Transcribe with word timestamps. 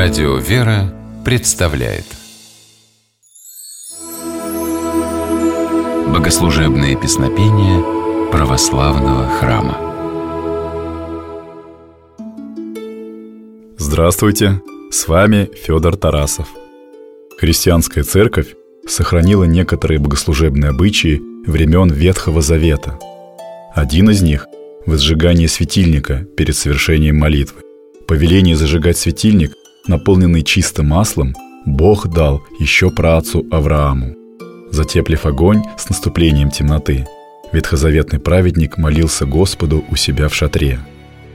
Радио 0.00 0.36
«Вера» 0.36 0.94
представляет 1.24 2.04
Богослужебные 6.06 6.94
песнопения 6.96 8.30
православного 8.30 9.26
храма 9.28 9.76
Здравствуйте! 13.76 14.62
С 14.92 15.08
вами 15.08 15.50
Федор 15.66 15.96
Тарасов. 15.96 16.46
Христианская 17.36 18.04
церковь 18.04 18.54
сохранила 18.86 19.42
некоторые 19.42 19.98
богослужебные 19.98 20.70
обычаи 20.70 21.20
времен 21.44 21.90
Ветхого 21.90 22.40
Завета. 22.40 23.00
Один 23.74 24.10
из 24.10 24.22
них– 24.22 24.46
возжигание 24.86 25.48
светильника 25.48 26.24
перед 26.36 26.54
совершением 26.54 27.16
молитвы. 27.16 27.62
Повеление 28.06 28.54
зажигать 28.54 28.96
светильник 28.96 29.50
наполненный 29.88 30.42
чистым 30.42 30.88
маслом, 30.88 31.34
Бог 31.64 32.08
дал 32.08 32.42
еще 32.58 32.90
праотцу 32.90 33.46
Аврааму. 33.50 34.14
Затеплив 34.70 35.26
огонь 35.26 35.62
с 35.76 35.88
наступлением 35.88 36.50
темноты, 36.50 37.06
ветхозаветный 37.52 38.20
праведник 38.20 38.76
молился 38.78 39.26
Господу 39.26 39.84
у 39.90 39.96
себя 39.96 40.28
в 40.28 40.34
шатре. 40.34 40.78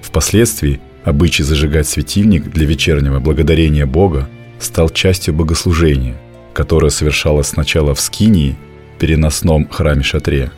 Впоследствии 0.01 0.79
обычай 1.03 1.43
зажигать 1.43 1.87
светильник 1.87 2.51
для 2.51 2.65
вечернего 2.65 3.19
благодарения 3.19 3.85
Бога 3.85 4.29
стал 4.59 4.89
частью 4.89 5.33
богослужения, 5.33 6.15
которое 6.53 6.89
совершалось 6.89 7.47
сначала 7.47 7.93
в 7.95 7.99
Скинии, 7.99 8.55
переносном 8.99 9.67
храме-шатре, 9.67 10.51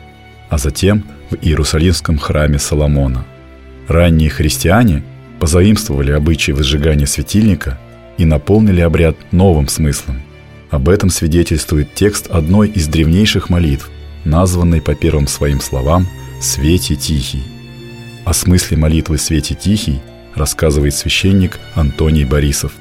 а 0.50 0.58
затем 0.58 1.04
в 1.30 1.36
Иерусалимском 1.42 2.18
храме 2.18 2.58
Соломона. 2.58 3.24
Ранние 3.88 4.30
христиане 4.30 5.02
позаимствовали 5.40 6.12
обычаи 6.12 6.52
возжигания 6.52 7.06
светильника 7.06 7.78
и 8.18 8.24
наполнили 8.24 8.80
обряд 8.80 9.16
новым 9.32 9.68
смыслом. 9.68 10.22
Об 10.70 10.88
этом 10.88 11.10
свидетельствует 11.10 11.94
текст 11.94 12.28
одной 12.28 12.68
из 12.68 12.88
древнейших 12.88 13.50
молитв, 13.50 13.90
названной 14.24 14.80
по 14.80 14.94
первым 14.94 15.26
своим 15.26 15.60
словам 15.60 16.06
«Свете 16.40 16.96
Тихий». 16.96 17.42
О 18.24 18.34
смысле 18.34 18.76
молитвы 18.76 19.18
«Свете 19.18 19.54
Тихий» 19.54 20.00
рассказывает 20.34 20.94
священник 20.94 21.58
Антоний 21.74 22.24
Борисов. 22.24 22.72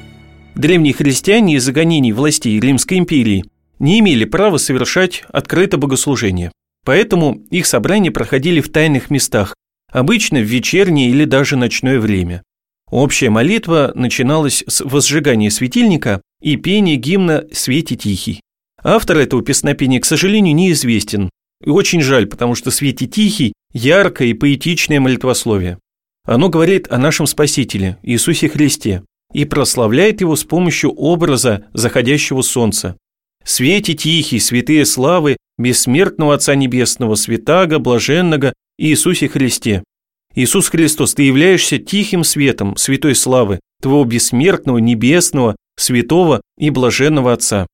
Древние 0.56 0.94
христиане 0.94 1.56
из-за 1.56 1.72
гонений 1.72 2.14
властей 2.14 2.60
Римской 2.60 2.98
империи 2.98 3.46
не 3.80 4.00
имели 4.00 4.26
права 4.26 4.58
совершать 4.58 5.24
открыто 5.30 5.78
богослужение. 5.78 6.52
Поэтому 6.86 7.42
их 7.50 7.66
собрания 7.66 8.12
проходили 8.12 8.62
в 8.62 8.72
тайных 8.72 9.10
местах, 9.10 9.56
обычно 9.92 10.40
в 10.40 10.44
вечернее 10.44 11.10
или 11.10 11.26
даже 11.26 11.58
ночное 11.58 12.00
время. 12.00 12.44
Общая 12.96 13.30
молитва 13.30 13.92
начиналась 13.94 14.64
с 14.68 14.80
возжигания 14.80 15.50
светильника 15.50 16.22
и 16.42 16.56
пения 16.56 16.96
гимна 16.96 17.44
«Свете 17.52 17.98
тихий». 17.98 18.40
Автор 18.82 19.18
этого 19.18 19.44
песнопения, 19.44 20.00
к 20.00 20.06
сожалению, 20.06 20.56
неизвестен. 20.56 21.30
И 21.62 21.70
очень 21.70 22.00
жаль, 22.00 22.26
потому 22.26 22.56
что 22.56 22.72
«Свете 22.72 23.06
тихий»– 23.06 23.52
яркое 23.74 24.30
и 24.30 24.34
поэтичное 24.34 25.02
молитвословие. 25.02 25.78
Оно 26.24 26.48
говорит 26.48 26.90
о 26.90 26.98
нашем 26.98 27.28
Спасителе, 27.28 27.98
Иисусе 28.02 28.48
Христе, 28.48 29.04
и 29.34 29.44
прославляет 29.44 30.22
его 30.22 30.38
с 30.38 30.46
помощью 30.46 30.92
образа 30.94 31.66
заходящего 31.74 32.44
солнца. 32.44 32.96
«Свете 33.44 33.94
тихий, 33.94 34.40
святые 34.40 34.86
славы, 34.86 35.36
бессмертного 35.58 36.36
Отца 36.36 36.56
Небесного, 36.56 37.16
святаго, 37.16 37.78
блаженного 37.78 38.54
Иисусе 38.78 39.28
Христе». 39.28 39.84
Иисус 40.36 40.68
Христос, 40.68 41.14
ты 41.14 41.24
являешься 41.24 41.78
тихим 41.78 42.26
светом 42.26 42.76
святой 42.76 43.16
славы 43.16 43.62
твоего 43.82 44.04
бессмертного, 44.04 44.80
небесного, 44.80 45.56
святого 45.78 46.42
и 46.58 46.70
блаженного 46.70 47.32
Отца. 47.32 47.68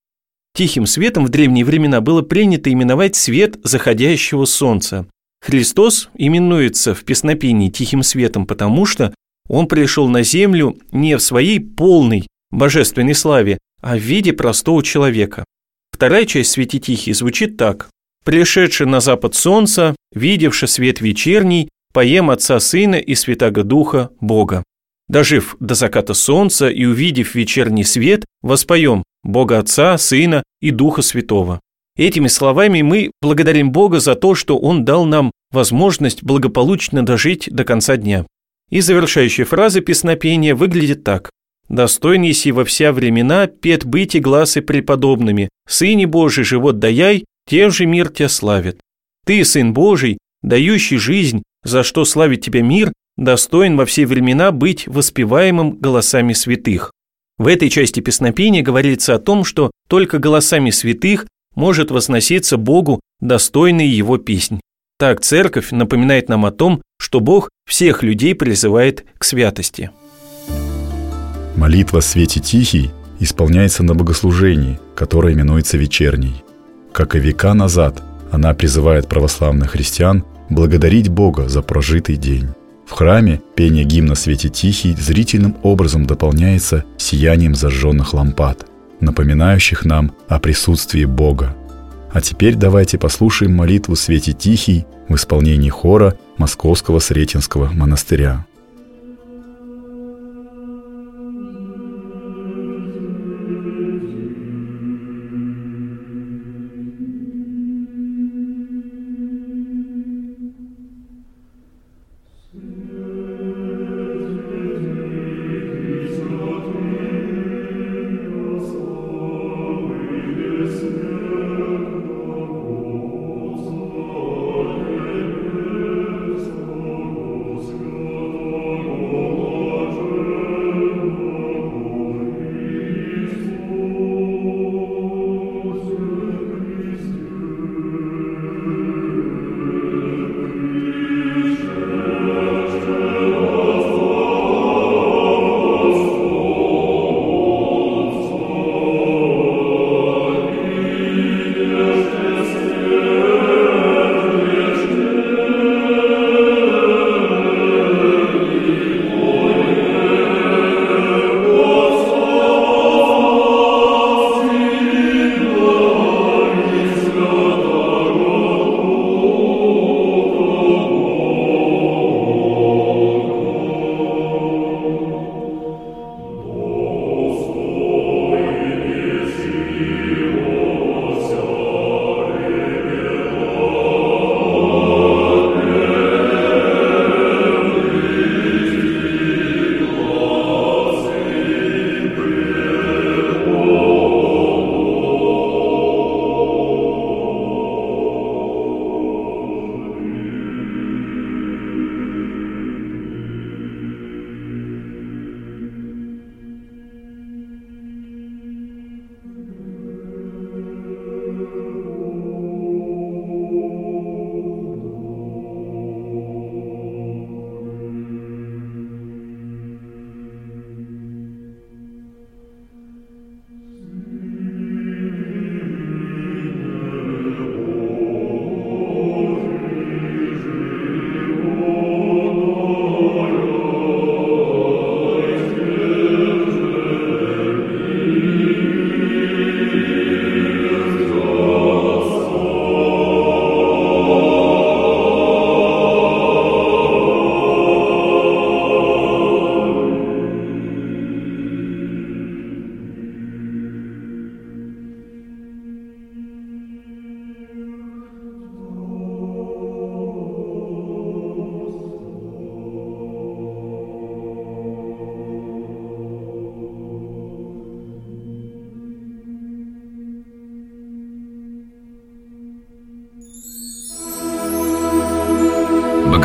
Тихим 0.55 0.85
светом 0.85 1.25
в 1.25 1.29
древние 1.29 1.65
времена 1.65 2.01
было 2.01 2.21
принято 2.21 2.71
именовать 2.71 3.15
свет 3.15 3.57
заходящего 3.63 4.45
солнца. 4.45 5.07
Христос 5.41 6.09
именуется 6.15 6.93
в 6.93 7.03
песнопении 7.03 7.69
тихим 7.69 8.03
светом, 8.03 8.45
потому 8.45 8.85
что 8.85 9.13
он 9.49 9.67
пришел 9.67 10.07
на 10.07 10.21
землю 10.21 10.77
не 10.91 11.17
в 11.17 11.21
своей 11.21 11.59
полной 11.59 12.27
божественной 12.51 13.15
славе, 13.15 13.57
а 13.81 13.95
в 13.95 14.01
виде 14.01 14.33
простого 14.33 14.83
человека. 14.83 15.45
Вторая 15.91 16.25
часть 16.25 16.51
«Свети 16.51 16.79
тихий» 16.79 17.13
звучит 17.13 17.57
так. 17.57 17.89
«Пришедший 18.23 18.85
на 18.85 18.99
запад 18.99 19.33
солнца, 19.33 19.95
видевший 20.13 20.67
свет 20.67 21.01
вечерний, 21.01 21.69
поем 21.93 22.29
Отца, 22.29 22.59
Сына 22.59 22.95
и 22.95 23.15
Святаго 23.15 23.63
Духа, 23.63 24.09
Бога. 24.19 24.63
Дожив 25.07 25.57
до 25.59 25.75
заката 25.75 26.13
солнца 26.13 26.69
и 26.69 26.85
увидев 26.85 27.35
вечерний 27.35 27.83
свет, 27.83 28.25
воспоем 28.41 29.03
Бога 29.23 29.59
Отца, 29.59 29.97
Сына 29.97 30.43
и 30.61 30.71
Духа 30.71 31.01
Святого. 31.01 31.59
Этими 31.97 32.27
словами 32.27 32.81
мы 32.81 33.11
благодарим 33.21 33.71
Бога 33.71 33.99
за 33.99 34.15
то, 34.15 34.35
что 34.35 34.57
Он 34.57 34.85
дал 34.85 35.05
нам 35.05 35.31
возможность 35.51 36.23
благополучно 36.23 37.05
дожить 37.05 37.49
до 37.51 37.65
конца 37.65 37.97
дня. 37.97 38.25
И 38.69 38.79
завершающая 38.79 39.43
фраза 39.43 39.81
песнопения 39.81 40.55
выглядит 40.55 41.03
так. 41.03 41.29
«Достойный 41.67 42.33
си 42.33 42.51
во 42.51 42.63
вся 42.65 42.91
времена 42.91 43.47
пет 43.47 43.85
быть 43.85 44.15
и 44.15 44.19
гласы 44.19 44.61
преподобными, 44.61 45.49
Сыне 45.67 46.07
Божий 46.07 46.43
живот 46.43 46.79
даяй, 46.79 47.25
тем 47.47 47.71
же 47.71 47.85
мир 47.85 48.09
тебя 48.09 48.29
славит. 48.29 48.79
Ты, 49.25 49.43
Сын 49.45 49.73
Божий, 49.73 50.17
дающий 50.41 50.97
жизнь, 50.97 51.43
за 51.63 51.83
что 51.83 52.05
славит 52.05 52.41
тебя 52.41 52.61
мир, 52.61 52.91
достоин 53.17 53.77
во 53.77 53.85
все 53.85 54.05
времена 54.05 54.51
быть 54.51 54.87
воспеваемым 54.87 55.77
голосами 55.77 56.33
святых. 56.33 56.91
В 57.37 57.47
этой 57.47 57.69
части 57.69 57.99
песнопения 57.99 58.61
говорится 58.61 59.15
о 59.15 59.19
том, 59.19 59.43
что 59.43 59.71
только 59.87 60.19
голосами 60.19 60.69
святых 60.69 61.25
может 61.55 61.91
возноситься 61.91 62.57
Богу 62.57 62.99
достойный 63.19 63.87
его 63.87 64.17
песнь. 64.17 64.61
Так 64.97 65.21
церковь 65.21 65.71
напоминает 65.71 66.29
нам 66.29 66.45
о 66.45 66.51
том, 66.51 66.81
что 66.99 67.19
Бог 67.19 67.49
всех 67.67 68.03
людей 68.03 68.35
призывает 68.35 69.05
к 69.17 69.23
святости. 69.23 69.89
Молитва 71.55 71.99
«Свете 71.99 72.39
Тихий» 72.39 72.91
исполняется 73.19 73.83
на 73.83 73.95
богослужении, 73.95 74.79
которое 74.95 75.33
именуется 75.33 75.77
вечерней. 75.77 76.43
Как 76.93 77.15
и 77.15 77.19
века 77.19 77.53
назад, 77.53 78.01
она 78.31 78.53
призывает 78.53 79.07
православных 79.07 79.71
христиан 79.71 80.23
благодарить 80.51 81.09
Бога 81.09 81.49
за 81.49 81.61
прожитый 81.61 82.17
день. 82.17 82.49
В 82.85 82.91
храме 82.91 83.41
пение 83.55 83.85
гимна 83.85 84.15
«Свете 84.15 84.49
Тихий» 84.49 84.93
зрительным 84.93 85.55
образом 85.63 86.05
дополняется 86.05 86.83
сиянием 86.97 87.55
зажженных 87.55 88.13
лампад, 88.13 88.67
напоминающих 88.99 89.85
нам 89.85 90.11
о 90.27 90.39
присутствии 90.39 91.05
Бога. 91.05 91.55
А 92.11 92.19
теперь 92.19 92.55
давайте 92.55 92.97
послушаем 92.97 93.55
молитву 93.55 93.95
«Свете 93.95 94.33
Тихий» 94.33 94.85
в 95.07 95.15
исполнении 95.15 95.69
хора 95.69 96.17
Московского 96.37 96.99
Сретенского 96.99 97.69
монастыря. 97.71 98.45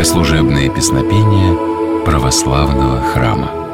Богослужебные 0.07 0.71
песнопения 0.71 2.05
православного 2.05 3.01
храма. 3.13 3.66